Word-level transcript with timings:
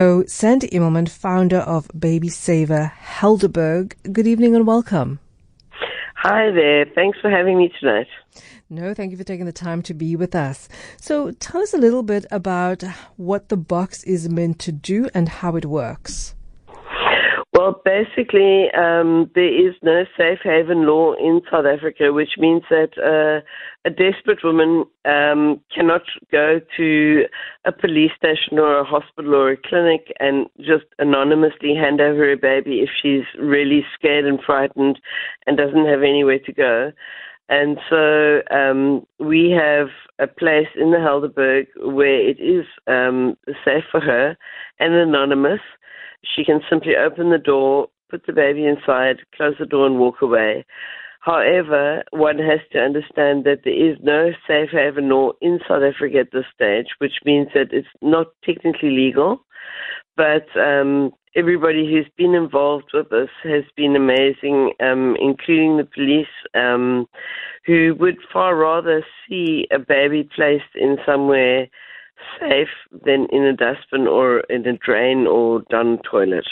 So, 0.00 0.22
Sandy 0.28 0.68
Immelman, 0.68 1.08
founder 1.08 1.56
of 1.58 1.90
Baby 1.98 2.28
Saver 2.28 2.92
Helderberg. 3.02 3.94
Good 4.12 4.28
evening 4.28 4.54
and 4.54 4.64
welcome. 4.64 5.18
Hi 6.14 6.52
there. 6.52 6.84
Thanks 6.94 7.18
for 7.20 7.28
having 7.28 7.58
me 7.58 7.72
tonight. 7.80 8.06
No, 8.70 8.94
thank 8.94 9.10
you 9.10 9.16
for 9.16 9.24
taking 9.24 9.46
the 9.46 9.50
time 9.50 9.82
to 9.82 9.94
be 9.94 10.14
with 10.14 10.36
us. 10.36 10.68
So, 11.00 11.32
tell 11.32 11.62
us 11.62 11.74
a 11.74 11.78
little 11.78 12.04
bit 12.04 12.26
about 12.30 12.84
what 13.16 13.48
the 13.48 13.56
box 13.56 14.04
is 14.04 14.28
meant 14.28 14.60
to 14.60 14.70
do 14.70 15.08
and 15.14 15.28
how 15.28 15.56
it 15.56 15.64
works. 15.64 16.36
Well, 17.58 17.82
basically, 17.84 18.70
um, 18.70 19.32
there 19.34 19.68
is 19.68 19.74
no 19.82 20.04
safe 20.16 20.38
haven 20.44 20.86
law 20.86 21.14
in 21.14 21.40
South 21.50 21.64
Africa, 21.66 22.12
which 22.12 22.38
means 22.38 22.62
that 22.70 22.92
uh, 22.96 23.44
a 23.84 23.90
desperate 23.90 24.44
woman 24.44 24.84
um, 25.04 25.60
cannot 25.74 26.02
go 26.30 26.60
to 26.76 27.24
a 27.64 27.72
police 27.72 28.12
station 28.16 28.60
or 28.60 28.78
a 28.78 28.84
hospital 28.84 29.34
or 29.34 29.50
a 29.50 29.56
clinic 29.56 30.12
and 30.20 30.46
just 30.58 30.84
anonymously 31.00 31.74
hand 31.74 32.00
over 32.00 32.30
a 32.30 32.36
baby 32.36 32.78
if 32.78 32.90
she's 33.02 33.24
really 33.42 33.84
scared 33.92 34.24
and 34.24 34.38
frightened 34.46 35.00
and 35.48 35.56
doesn't 35.56 35.84
have 35.84 36.04
anywhere 36.04 36.38
to 36.38 36.52
go. 36.52 36.92
And 37.48 37.76
so 37.90 38.40
um, 38.52 39.04
we 39.18 39.50
have 39.50 39.88
a 40.20 40.28
place 40.28 40.68
in 40.76 40.92
the 40.92 40.98
Helderberg 40.98 41.66
where 41.92 42.20
it 42.20 42.38
is 42.38 42.66
um, 42.86 43.36
safe 43.64 43.82
for 43.90 43.98
her 44.00 44.36
and 44.78 44.94
anonymous 44.94 45.60
she 46.24 46.44
can 46.44 46.60
simply 46.68 46.96
open 46.96 47.30
the 47.30 47.38
door, 47.38 47.88
put 48.10 48.26
the 48.26 48.32
baby 48.32 48.66
inside, 48.66 49.18
close 49.34 49.54
the 49.58 49.66
door, 49.66 49.86
and 49.86 49.98
walk 49.98 50.22
away. 50.22 50.64
However, 51.20 52.04
one 52.10 52.38
has 52.38 52.60
to 52.72 52.78
understand 52.78 53.44
that 53.44 53.60
there 53.64 53.90
is 53.90 53.98
no 54.02 54.30
safe 54.46 54.70
haven 54.70 55.08
law 55.08 55.32
in 55.40 55.58
South 55.68 55.82
Africa 55.82 56.20
at 56.20 56.32
this 56.32 56.46
stage, 56.54 56.86
which 56.98 57.20
means 57.24 57.48
that 57.54 57.72
it's 57.72 57.88
not 58.00 58.28
technically 58.44 58.90
legal. 58.90 59.44
But 60.16 60.46
um, 60.56 61.12
everybody 61.36 61.90
who's 61.90 62.10
been 62.16 62.34
involved 62.34 62.90
with 62.94 63.10
this 63.10 63.28
has 63.44 63.64
been 63.76 63.94
amazing, 63.94 64.72
um, 64.80 65.16
including 65.20 65.76
the 65.76 65.84
police, 65.84 66.26
um, 66.54 67.06
who 67.66 67.94
would 67.98 68.16
far 68.32 68.56
rather 68.56 69.04
see 69.28 69.66
a 69.70 69.78
baby 69.78 70.28
placed 70.34 70.74
in 70.74 70.96
somewhere 71.04 71.68
safe 72.40 72.68
than 73.04 73.26
in 73.30 73.44
a 73.44 73.52
dustbin 73.52 74.06
or 74.06 74.40
in 74.50 74.66
a 74.66 74.76
drain 74.76 75.26
or 75.26 75.62
down 75.70 75.98
toilet. 76.10 76.46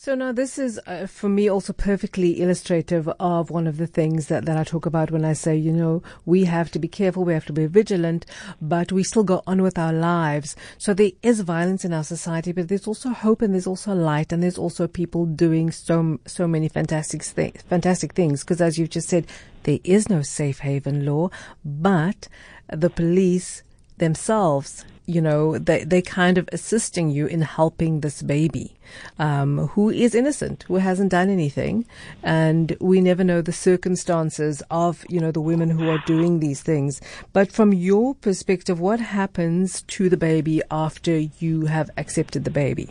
So 0.00 0.14
now 0.14 0.30
this 0.30 0.60
is 0.60 0.78
uh, 0.86 1.08
for 1.08 1.28
me 1.28 1.50
also 1.50 1.72
perfectly 1.72 2.40
illustrative 2.40 3.08
of 3.18 3.50
one 3.50 3.66
of 3.66 3.78
the 3.78 3.86
things 3.88 4.28
that, 4.28 4.44
that 4.44 4.56
I 4.56 4.62
talk 4.62 4.86
about 4.86 5.10
when 5.10 5.24
I 5.24 5.32
say, 5.32 5.56
you 5.56 5.72
know, 5.72 6.04
we 6.24 6.44
have 6.44 6.70
to 6.70 6.78
be 6.78 6.86
careful, 6.86 7.24
we 7.24 7.34
have 7.34 7.46
to 7.46 7.52
be 7.52 7.66
vigilant, 7.66 8.24
but 8.62 8.92
we 8.92 9.02
still 9.02 9.24
go 9.24 9.42
on 9.44 9.60
with 9.60 9.76
our 9.76 9.92
lives. 9.92 10.54
So 10.78 10.94
there 10.94 11.10
is 11.24 11.40
violence 11.40 11.84
in 11.84 11.92
our 11.92 12.04
society, 12.04 12.52
but 12.52 12.68
there's 12.68 12.86
also 12.86 13.08
hope 13.08 13.42
and 13.42 13.52
there's 13.52 13.66
also 13.66 13.92
light 13.92 14.32
and 14.32 14.40
there's 14.40 14.56
also 14.56 14.86
people 14.86 15.26
doing 15.26 15.72
so, 15.72 16.20
so 16.26 16.46
many 16.46 16.68
fantastic, 16.68 17.24
th- 17.24 17.56
fantastic 17.62 18.14
things. 18.14 18.44
Because 18.44 18.60
as 18.60 18.78
you've 18.78 18.90
just 18.90 19.08
said, 19.08 19.26
there 19.64 19.80
is 19.82 20.08
no 20.08 20.22
safe 20.22 20.60
haven 20.60 21.06
law, 21.06 21.28
but 21.64 22.28
the 22.68 22.88
police 22.88 23.64
themselves, 23.98 24.84
you 25.06 25.22
know, 25.22 25.56
they, 25.56 25.84
they 25.84 26.02
kind 26.02 26.36
of 26.36 26.48
assisting 26.52 27.08
you 27.08 27.26
in 27.26 27.40
helping 27.40 28.00
this 28.00 28.20
baby, 28.20 28.76
um, 29.18 29.68
who 29.68 29.88
is 29.88 30.14
innocent, 30.14 30.64
who 30.64 30.76
hasn't 30.76 31.10
done 31.10 31.30
anything. 31.30 31.86
And 32.22 32.76
we 32.78 33.00
never 33.00 33.24
know 33.24 33.40
the 33.40 33.52
circumstances 33.52 34.62
of, 34.70 35.06
you 35.08 35.18
know, 35.18 35.30
the 35.30 35.40
women 35.40 35.70
who 35.70 35.88
are 35.88 36.02
doing 36.04 36.40
these 36.40 36.60
things. 36.60 37.00
But 37.32 37.50
from 37.50 37.72
your 37.72 38.16
perspective, 38.16 38.80
what 38.80 39.00
happens 39.00 39.80
to 39.82 40.10
the 40.10 40.18
baby 40.18 40.60
after 40.70 41.18
you 41.18 41.66
have 41.66 41.88
accepted 41.96 42.44
the 42.44 42.50
baby? 42.50 42.90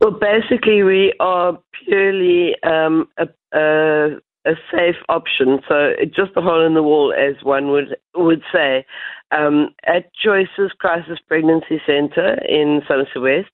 Well, 0.00 0.18
basically, 0.18 0.82
we 0.82 1.12
are 1.20 1.58
purely 1.84 2.54
um, 2.62 3.06
a, 3.18 3.28
a, 3.52 4.16
a 4.46 4.54
safe 4.72 4.96
option. 5.10 5.60
So 5.68 5.92
just 6.06 6.30
a 6.36 6.40
hole 6.40 6.64
in 6.64 6.72
the 6.72 6.82
wall, 6.82 7.12
as 7.12 7.44
one 7.44 7.68
would 7.68 7.96
would 8.14 8.42
say. 8.50 8.86
Um, 9.32 9.70
at 9.86 10.12
Choices 10.14 10.72
Crisis 10.78 11.18
Pregnancy 11.28 11.80
Center 11.86 12.34
in 12.48 12.82
Somerset 12.88 13.22
West, 13.22 13.52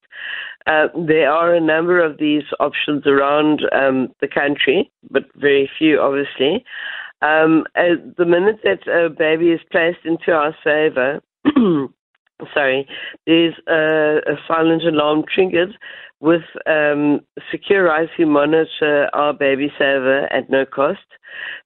uh, 0.65 0.87
there 1.07 1.31
are 1.31 1.53
a 1.53 1.61
number 1.61 2.03
of 2.03 2.17
these 2.17 2.43
options 2.59 3.07
around 3.07 3.61
um, 3.71 4.09
the 4.19 4.27
country, 4.27 4.91
but 5.09 5.23
very 5.35 5.69
few, 5.77 5.99
obviously. 5.99 6.65
Um, 7.21 7.63
the 7.75 8.25
minute 8.25 8.59
that 8.63 8.87
a 8.87 9.09
baby 9.09 9.51
is 9.51 9.61
placed 9.71 10.05
into 10.05 10.31
our 10.31 10.55
saver, 10.63 11.21
sorry, 12.53 12.87
there's 13.25 13.55
a, 13.67 14.19
a 14.31 14.35
silent 14.47 14.83
alarm 14.83 15.23
triggered 15.33 15.77
with 16.19 16.43
um, 16.65 17.21
Secure 17.51 17.91
Eyes 17.91 18.09
who 18.17 18.25
monitor 18.25 19.09
our 19.13 19.33
baby 19.33 19.71
saver 19.77 20.31
at 20.33 20.49
no 20.49 20.65
cost. 20.65 20.99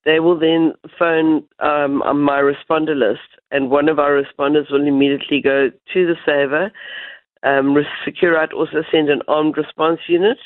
They 0.04 0.20
will 0.20 0.38
then 0.38 0.74
phone 1.00 1.44
um, 1.60 2.02
on 2.02 2.20
my 2.20 2.42
responder 2.42 2.96
list, 2.96 3.40
and 3.52 3.70
one 3.70 3.88
of 3.88 4.00
our 4.00 4.22
responders 4.22 4.72
will 4.72 4.86
immediately 4.86 5.42
go 5.42 5.70
to 5.94 6.06
the 6.06 6.16
saver. 6.26 6.72
Um, 7.44 7.76
Securite 8.06 8.54
also 8.54 8.84
send 8.92 9.10
an 9.10 9.22
armed 9.28 9.58
response 9.58 10.00
unit, 10.08 10.38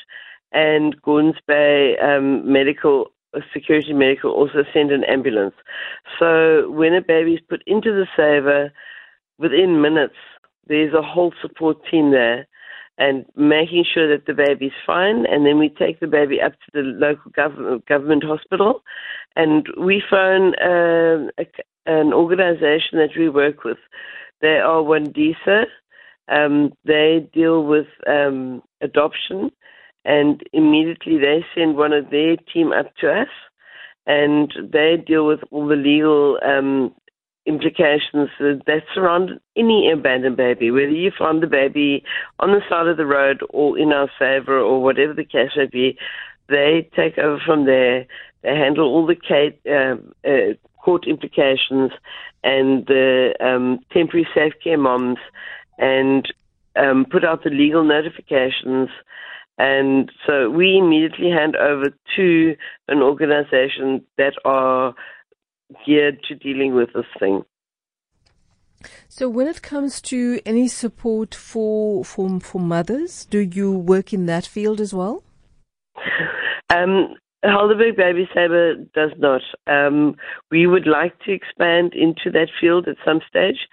and 0.52 1.00
Gordons 1.02 1.36
Bay 1.46 1.96
um, 2.02 2.50
Medical 2.50 3.10
Security 3.52 3.92
Medical 3.92 4.30
also 4.30 4.64
send 4.72 4.90
an 4.92 5.04
ambulance. 5.04 5.54
So 6.18 6.70
when 6.70 6.94
a 6.94 7.02
baby 7.02 7.34
is 7.34 7.40
put 7.48 7.62
into 7.66 7.90
the 7.92 8.06
saver, 8.16 8.72
within 9.38 9.80
minutes, 9.80 10.16
there's 10.66 10.94
a 10.94 11.02
whole 11.02 11.32
support 11.40 11.78
team 11.90 12.10
there 12.10 12.46
and 12.98 13.26
making 13.36 13.84
sure 13.92 14.08
that 14.08 14.26
the 14.26 14.34
baby's 14.34 14.72
fine. 14.86 15.26
And 15.26 15.44
then 15.44 15.58
we 15.58 15.68
take 15.68 16.00
the 16.00 16.06
baby 16.06 16.40
up 16.40 16.52
to 16.52 16.70
the 16.72 16.80
local 16.80 17.30
government, 17.30 17.86
government 17.86 18.24
hospital, 18.24 18.82
and 19.34 19.66
we 19.78 20.02
phone 20.08 20.54
uh, 20.54 21.30
a, 21.38 21.46
an 21.86 22.12
organization 22.12 22.98
that 22.98 23.10
we 23.16 23.28
work 23.28 23.64
with. 23.64 23.78
They 24.40 24.58
are 24.58 24.82
Wandisa. 24.82 25.64
Um, 26.28 26.72
they 26.84 27.28
deal 27.32 27.64
with 27.64 27.86
um, 28.08 28.62
adoption, 28.80 29.52
and 30.04 30.42
immediately 30.52 31.18
they 31.18 31.44
send 31.54 31.76
one 31.76 31.92
of 31.92 32.10
their 32.10 32.36
team 32.52 32.72
up 32.72 32.96
to 32.96 33.12
us, 33.12 33.28
and 34.06 34.52
they 34.72 34.96
deal 34.96 35.26
with 35.26 35.40
all 35.50 35.68
the 35.68 35.76
legal 35.76 36.38
um, 36.44 36.94
implications 37.46 38.28
that 38.38 38.82
surround 38.94 39.40
any 39.56 39.90
abandoned 39.90 40.36
baby, 40.36 40.70
whether 40.70 40.88
you 40.88 41.12
find 41.16 41.42
the 41.42 41.46
baby 41.46 42.02
on 42.40 42.50
the 42.50 42.60
side 42.68 42.88
of 42.88 42.96
the 42.96 43.06
road 43.06 43.40
or 43.50 43.78
in 43.78 43.92
our 43.92 44.10
saver 44.18 44.58
or 44.58 44.82
whatever 44.82 45.14
the 45.14 45.24
case 45.24 45.50
may 45.56 45.66
be, 45.66 45.96
they 46.48 46.88
take 46.94 47.18
over 47.18 47.40
from 47.44 47.64
there. 47.66 48.06
They 48.42 48.54
handle 48.54 48.86
all 48.86 49.06
the 49.06 49.52
um, 49.70 50.12
uh, 50.24 50.54
court 50.82 51.06
implications 51.06 51.92
and 52.44 52.86
the 52.86 53.34
um, 53.40 53.80
temporary 53.92 54.26
safe 54.34 54.52
care 54.62 54.78
moms 54.78 55.18
and 55.78 56.32
um, 56.76 57.06
put 57.10 57.24
out 57.24 57.44
the 57.44 57.50
legal 57.50 57.84
notifications. 57.84 58.88
And 59.58 60.12
so 60.26 60.50
we 60.50 60.76
immediately 60.76 61.30
hand 61.30 61.56
over 61.56 61.86
to 62.16 62.56
an 62.88 63.02
organization 63.02 64.02
that 64.18 64.34
are 64.44 64.94
geared 65.84 66.22
to 66.28 66.34
dealing 66.34 66.74
with 66.74 66.92
this 66.94 67.06
thing. 67.18 67.42
So, 69.08 69.28
when 69.28 69.46
it 69.46 69.62
comes 69.62 70.00
to 70.02 70.40
any 70.44 70.68
support 70.68 71.34
for 71.34 72.04
for 72.04 72.40
for 72.40 72.60
mothers, 72.60 73.24
do 73.24 73.38
you 73.38 73.72
work 73.72 74.12
in 74.12 74.26
that 74.26 74.46
field 74.46 74.80
as 74.80 74.92
well? 74.92 75.24
Um, 76.68 77.14
Helderberg 77.44 77.96
Baby 77.96 78.28
Saver 78.34 78.74
does 78.94 79.12
not. 79.18 79.42
Um, 79.66 80.16
we 80.50 80.66
would 80.66 80.86
like 80.86 81.18
to 81.20 81.32
expand 81.32 81.94
into 81.94 82.30
that 82.32 82.48
field 82.60 82.88
at 82.88 82.96
some 83.04 83.20
stage, 83.28 83.68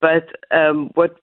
but 0.00 0.28
um, 0.50 0.90
what 0.94 1.18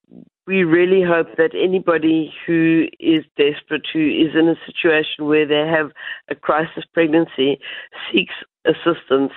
we 0.48 0.64
really 0.64 1.04
hope 1.04 1.28
that 1.38 1.52
anybody 1.54 2.34
who 2.48 2.88
is 3.00 3.24
desperate, 3.38 3.86
who 3.94 4.00
is 4.00 4.36
in 4.36 4.50
a 4.50 4.56
situation 4.66 5.26
where 5.26 5.46
they 5.46 5.68
have 5.68 5.92
a 6.30 6.36
crisis 6.36 6.84
pregnancy, 6.92 7.60
seeks 8.12 8.34
assistance 8.66 9.32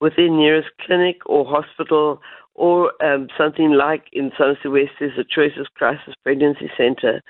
within 0.00 0.36
nearest 0.36 0.68
clinic 0.80 1.16
or 1.26 1.44
hospital 1.44 2.20
or 2.54 2.92
um, 3.02 3.28
something 3.38 3.72
like 3.72 4.04
in 4.12 4.32
Somerset 4.36 4.70
West 4.72 4.90
there's 4.98 5.18
a 5.18 5.24
Choices 5.24 5.68
Crisis 5.74 6.14
Pregnancy 6.22 6.70
Center. 6.76 7.22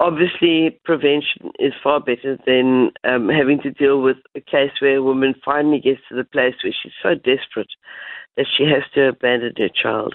Obviously, 0.00 0.80
prevention 0.84 1.52
is 1.60 1.72
far 1.80 2.00
better 2.00 2.36
than 2.44 2.90
um, 3.04 3.28
having 3.28 3.60
to 3.62 3.70
deal 3.70 4.02
with 4.02 4.16
a 4.34 4.40
case 4.40 4.72
where 4.80 4.96
a 4.96 5.02
woman 5.02 5.34
finally 5.44 5.78
gets 5.78 6.00
to 6.08 6.16
the 6.16 6.24
place 6.24 6.54
where 6.64 6.74
she's 6.82 6.92
so 7.00 7.14
desperate 7.14 7.68
that 8.36 8.46
she 8.56 8.64
has 8.64 8.82
to 8.94 9.08
abandon 9.08 9.52
her 9.56 9.68
child. 9.68 10.14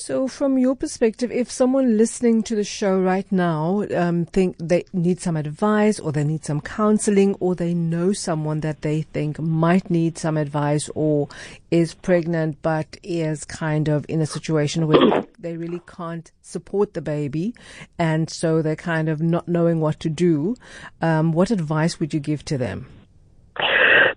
So, 0.00 0.28
from 0.28 0.58
your 0.58 0.76
perspective, 0.76 1.32
if 1.32 1.50
someone 1.50 1.96
listening 1.98 2.44
to 2.44 2.54
the 2.54 2.62
show 2.62 3.00
right 3.00 3.26
now 3.32 3.84
um, 3.96 4.26
think 4.26 4.54
they 4.60 4.84
need 4.92 5.20
some 5.20 5.36
advice, 5.36 5.98
or 5.98 6.12
they 6.12 6.22
need 6.22 6.44
some 6.44 6.60
counseling, 6.60 7.34
or 7.40 7.56
they 7.56 7.74
know 7.74 8.12
someone 8.12 8.60
that 8.60 8.82
they 8.82 9.02
think 9.02 9.40
might 9.40 9.90
need 9.90 10.16
some 10.16 10.36
advice, 10.36 10.88
or 10.94 11.26
is 11.72 11.94
pregnant 11.94 12.62
but 12.62 12.96
is 13.02 13.44
kind 13.44 13.88
of 13.88 14.06
in 14.08 14.20
a 14.20 14.26
situation 14.26 14.86
where 14.86 15.26
they 15.40 15.56
really 15.56 15.82
can't 15.88 16.30
support 16.42 16.94
the 16.94 17.02
baby, 17.02 17.52
and 17.98 18.30
so 18.30 18.62
they're 18.62 18.76
kind 18.76 19.08
of 19.08 19.20
not 19.20 19.48
knowing 19.48 19.80
what 19.80 19.98
to 19.98 20.08
do. 20.08 20.54
Um, 21.02 21.32
what 21.32 21.50
advice 21.50 21.98
would 21.98 22.14
you 22.14 22.20
give 22.20 22.44
to 22.44 22.56
them? 22.56 22.86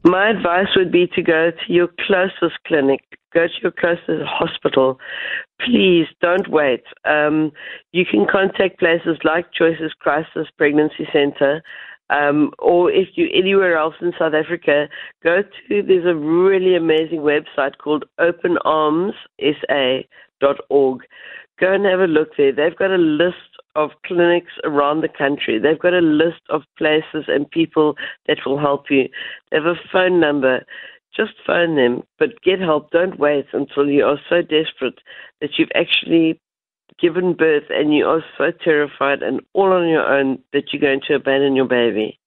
My 0.04 0.30
advice 0.30 0.68
would 0.75 0.92
be 0.92 1.07
to 1.16 1.24
go 1.24 1.50
to 1.50 1.74
your 1.74 1.88
closest 2.06 2.63
clinic, 2.68 3.01
go 3.33 3.48
to 3.48 3.54
your 3.62 3.72
closest 3.72 4.24
hospital. 4.25 5.00
Please 5.60 6.07
don't 6.22 6.48
wait. 6.50 6.83
Um, 7.06 7.51
you 7.92 8.06
can 8.06 8.25
contact 8.31 8.80
places 8.80 9.18
like 9.24 9.51
Choices 9.54 9.94
Crisis 10.00 10.48
Pregnancy 10.57 11.07
Center. 11.12 11.63
Um, 12.10 12.51
or 12.60 12.89
if 12.92 13.10
you're 13.16 13.33
anywhere 13.33 13.78
else 13.78 13.95
in 14.01 14.12
South 14.19 14.33
Africa, 14.33 14.89
go 15.24 15.44
to, 15.44 15.81
there's 15.81 16.06
a 16.06 16.16
really 16.16 16.75
amazing 16.75 17.22
website 17.22 17.78
called 17.78 18.04
openarmsa.org. 18.19 21.00
Go 21.60 21.74
and 21.74 21.86
have 21.86 22.00
a 22.00 22.07
look 22.07 22.30
there. 22.38 22.51
They've 22.51 22.75
got 22.75 22.92
a 22.92 22.98
list 22.98 23.38
of 23.75 23.92
clinics 24.06 24.51
around 24.66 25.01
the 25.01 25.07
country. 25.07 25.60
They've 25.60 25.80
got 25.80 25.94
a 25.94 26.00
list 26.00 26.42
of 26.50 26.63
places 26.77 27.25
and 27.27 27.50
people 27.50 27.95
that 28.27 28.39
will 28.45 28.60
help 28.60 28.89
you. 28.89 29.07
They 29.50 29.57
have 29.57 29.66
a 29.66 29.75
phone 29.92 30.19
number. 30.19 30.66
Just 31.22 31.38
phone 31.46 31.76
them, 31.76 32.04
but 32.18 32.42
get 32.42 32.60
help. 32.60 32.90
Don't 32.90 33.20
wait 33.20 33.46
until 33.54 33.88
you 33.88 34.06
are 34.06 34.20
so 34.28 34.42
desperate 34.42 35.00
that 35.40 35.52
you've 35.58 35.70
actually 35.76 36.40
given 37.00 37.34
birth 37.34 37.66
and 37.70 37.94
you 37.94 38.06
are 38.08 38.24
so 38.38 38.52
terrified 38.64 39.22
and 39.22 39.40
all 39.54 39.72
on 39.72 39.88
your 39.88 40.08
own 40.08 40.40
that 40.52 40.72
you're 40.72 40.82
going 40.82 41.02
to 41.08 41.16
abandon 41.16 41.56
your 41.56 41.68
baby. 41.68 42.18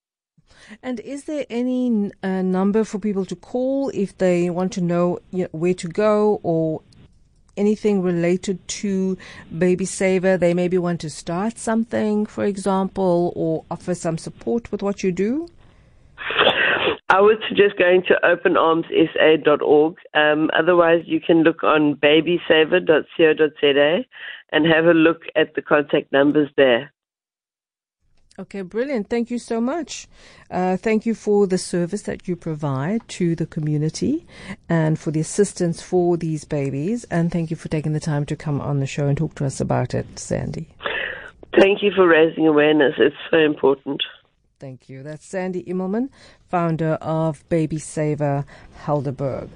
And 0.80 1.00
is 1.00 1.24
there 1.24 1.44
any 1.50 2.12
uh, 2.22 2.42
number 2.42 2.84
for 2.84 3.00
people 3.00 3.24
to 3.26 3.36
call 3.36 3.90
if 3.90 4.16
they 4.18 4.48
want 4.48 4.72
to 4.74 4.80
know 4.80 5.18
you 5.32 5.44
know, 5.44 5.48
where 5.52 5.74
to 5.74 5.88
go 5.88 6.40
or 6.44 6.82
anything 7.56 8.00
related 8.00 8.66
to 8.68 9.18
Baby 9.56 9.86
Saver? 9.86 10.36
They 10.36 10.54
maybe 10.54 10.78
want 10.78 11.00
to 11.00 11.10
start 11.10 11.58
something, 11.58 12.26
for 12.26 12.44
example, 12.44 13.32
or 13.34 13.64
offer 13.72 13.94
some 13.94 14.18
support 14.18 14.70
with 14.70 14.82
what 14.82 15.02
you 15.02 15.10
do? 15.10 15.48
I 17.08 17.20
would 17.20 17.38
suggest 17.48 17.78
going 17.78 18.02
to 18.08 18.18
openarmsa.org. 18.24 19.96
Um, 20.14 20.50
otherwise, 20.58 21.02
you 21.06 21.20
can 21.20 21.42
look 21.42 21.62
on 21.62 21.96
babysaver.co.za 21.96 24.04
and 24.52 24.66
have 24.66 24.86
a 24.86 24.94
look 24.94 25.22
at 25.36 25.54
the 25.54 25.62
contact 25.62 26.12
numbers 26.12 26.48
there. 26.56 26.90
Okay, 28.36 28.62
brilliant. 28.62 29.08
Thank 29.08 29.30
you 29.30 29.38
so 29.38 29.60
much. 29.60 30.08
Uh, 30.50 30.76
thank 30.76 31.06
you 31.06 31.14
for 31.14 31.46
the 31.46 31.58
service 31.58 32.02
that 32.02 32.26
you 32.26 32.34
provide 32.34 33.08
to 33.10 33.36
the 33.36 33.46
community 33.46 34.26
and 34.68 34.98
for 34.98 35.12
the 35.12 35.20
assistance 35.20 35.80
for 35.80 36.16
these 36.16 36.44
babies. 36.44 37.04
And 37.12 37.30
thank 37.30 37.50
you 37.50 37.56
for 37.56 37.68
taking 37.68 37.92
the 37.92 38.00
time 38.00 38.26
to 38.26 38.34
come 38.34 38.60
on 38.60 38.80
the 38.80 38.86
show 38.86 39.06
and 39.06 39.16
talk 39.16 39.36
to 39.36 39.44
us 39.44 39.60
about 39.60 39.94
it, 39.94 40.18
Sandy. 40.18 40.66
Thank 41.56 41.80
you 41.82 41.92
for 41.94 42.08
raising 42.08 42.48
awareness. 42.48 42.94
It's 42.98 43.14
so 43.30 43.38
important. 43.38 44.02
Thank 44.64 44.88
you. 44.88 45.02
That's 45.02 45.26
Sandy 45.26 45.62
Immelman, 45.64 46.08
founder 46.48 46.94
of 47.02 47.46
Baby 47.50 47.78
Saver 47.78 48.46
Helderberg. 48.86 49.50